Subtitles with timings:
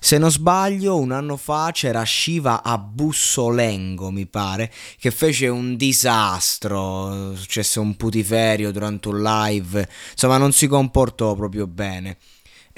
[0.00, 5.76] Se non sbaglio, un anno fa c'era Shiva a Bussolengo, mi pare, che fece un
[5.76, 7.34] disastro.
[7.34, 9.88] Successe un putiferio durante un live.
[10.12, 12.16] Insomma, non si comportò proprio bene.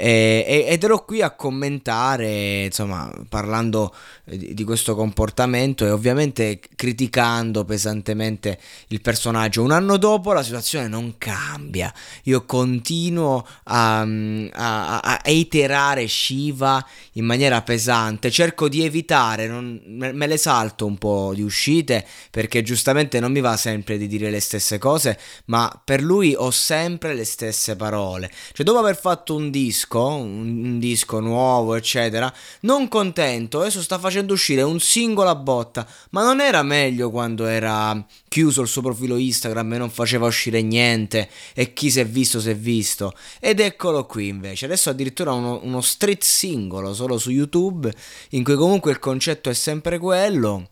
[0.02, 7.66] E, ed ero qui a commentare, insomma, parlando di, di, questo comportamento e ovviamente criticando
[7.66, 9.62] pesantemente il personaggio.
[9.62, 11.92] Un anno dopo la situazione non cambia.
[12.24, 16.82] Io continuo a, a, a iterare Shiva
[17.12, 18.30] in maniera pesante.
[18.30, 23.40] Cerco di evitare, non, me le salto un po' di uscite perché giustamente non mi
[23.40, 28.30] va sempre di dire le stesse cose, ma per lui ho sempre le stesse parole.
[28.54, 33.98] Cioè, dopo aver fatto un disco disco, un, disco nuovo, eccetera, non contento, adesso sta
[33.98, 38.82] facendo uscire un singolo a botta, ma non era meglio quando era chiuso il suo
[38.82, 43.12] profilo Instagram e non faceva uscire niente e chi si è visto si è visto.
[43.40, 47.92] Ed eccolo qui invece, adesso addirittura uno, uno street singolo solo su YouTube
[48.30, 50.68] in cui comunque il concetto è sempre quello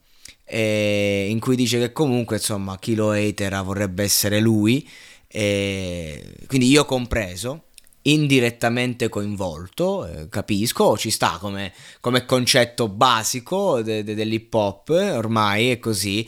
[0.51, 4.89] in cui dice che comunque insomma chi lo hatera vorrebbe essere lui
[5.27, 7.65] e quindi io compreso
[8.13, 15.71] indirettamente coinvolto, eh, capisco, ci sta come, come concetto basico de, de, dell'hip hop, ormai
[15.71, 16.27] è così.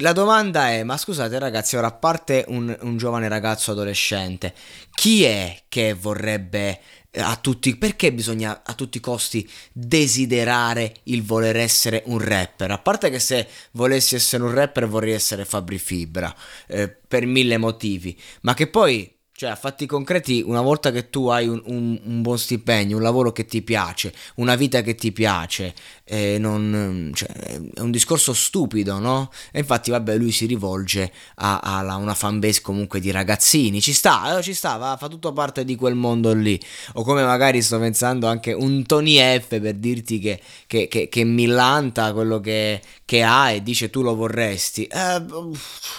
[0.00, 4.54] La domanda è, ma scusate ragazzi, ora a parte un, un giovane ragazzo adolescente,
[4.94, 6.80] chi è che vorrebbe
[7.10, 12.70] eh, a tutti, perché bisogna a tutti i costi desiderare il voler essere un rapper?
[12.70, 16.34] A parte che se volessi essere un rapper vorrei essere Fabri Fibra,
[16.66, 21.26] eh, per mille motivi, ma che poi cioè, a fatti concreti, una volta che tu
[21.28, 25.10] hai un, un, un, buon stipendio, un lavoro che ti piace, una vita che ti
[25.10, 27.28] piace, eh, non, cioè,
[27.74, 29.30] è un discorso stupido, no?
[29.50, 33.80] E infatti, vabbè, lui si rivolge a, a una fanbase comunque di ragazzini.
[33.80, 36.60] Ci sta, eh, ci sta, va, fa tutto parte di quel mondo lì.
[36.94, 41.24] O come magari sto pensando anche un Tony F per dirti che, che, che, che
[41.24, 44.84] millanta quello che, che ha e dice tu lo vorresti.
[44.84, 45.24] Eh,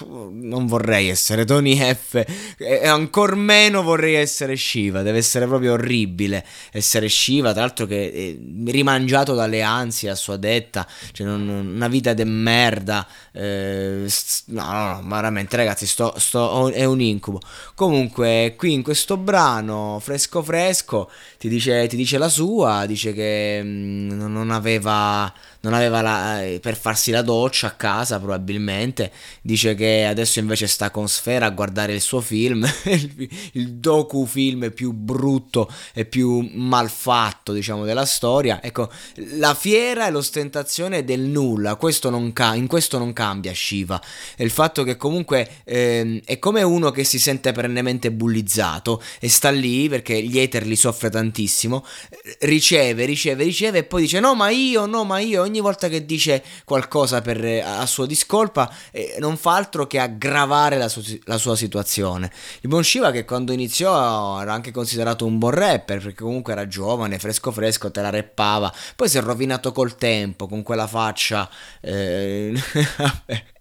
[0.06, 2.24] non vorrei essere Tony F.
[2.58, 5.02] E ancora meno vorrei essere Shiva.
[5.02, 7.52] Deve essere proprio orribile essere Shiva.
[7.52, 10.86] Tra l'altro, che è rimangiato dalle ansie a sua detta.
[11.12, 13.08] Cioè, non, una vita de merda.
[13.32, 14.06] Eh,
[14.46, 17.40] no, no, no, veramente, ragazzi, sto, sto, è un incubo.
[17.76, 22.86] Comunque, qui in questo brano, fresco fresco, ti dice, ti dice la sua.
[22.86, 25.34] Dice che mh, mm, non aveva
[25.64, 30.68] non aveva la, eh, per farsi la doccia a casa probabilmente, dice che adesso invece
[30.68, 33.13] sta con Sfera a guardare il suo film, il
[33.54, 38.90] docufilm più brutto e più malfatto diciamo della storia, ecco
[39.38, 44.02] la fiera e l'ostentazione del nulla, questo ca- in questo non cambia Shiva,
[44.36, 49.30] e il fatto che comunque ehm, è come uno che si sente perennemente bullizzato e
[49.30, 51.86] sta lì perché gli hater li soffre tantissimo,
[52.42, 56.06] riceve, riceve, riceve e poi dice no ma io, no ma io, ogni volta che
[56.06, 61.38] dice qualcosa per, a sua discolpa eh, non fa altro che aggravare la, su- la,
[61.38, 62.32] sua situazione.
[62.62, 66.68] Il buon Shiva che quando iniziò era anche considerato un buon rapper perché comunque era
[66.68, 71.50] giovane, fresco fresco, te la rappava, poi si è rovinato col tempo con quella faccia...
[71.82, 72.54] Eh,
[72.98, 73.53] Vabbè,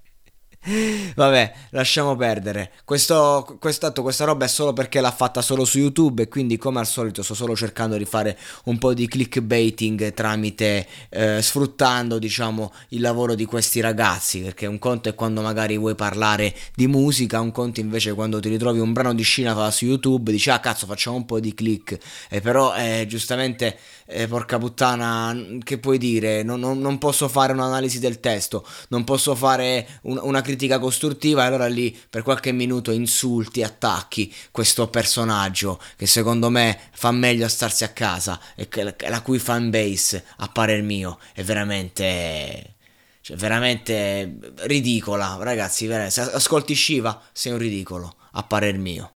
[1.70, 2.70] lasciamo perdere.
[2.84, 6.78] Questo, questo, questa roba è solo perché l'ha fatta solo su YouTube e quindi come
[6.78, 12.72] al solito sto solo cercando di fare un po' di clickbaiting tramite eh, sfruttando, diciamo,
[12.90, 17.40] il lavoro di questi ragazzi, perché un conto è quando magari vuoi parlare di musica,
[17.40, 20.87] un conto invece quando ti ritrovi un brano di scena su YouTube, dici "Ah, cazzo,
[20.87, 21.98] facciamo un po' di click".
[22.28, 23.76] E però eh, giustamente
[24.06, 26.42] eh, porca puttana, che puoi dire?
[26.44, 31.43] Non, non, non, posso fare un'analisi del testo, non posso fare un, una critica costruttiva
[31.43, 37.46] e allora lì per qualche minuto insulti, attacchi questo personaggio che secondo me fa meglio
[37.46, 38.69] a starsi a casa e
[39.08, 42.76] la cui fanbase, a parer mio, è veramente...
[43.22, 45.88] Cioè, veramente ridicola, ragazzi.
[46.08, 49.12] Se ascolti Shiva, sei un ridicolo, a parer mio.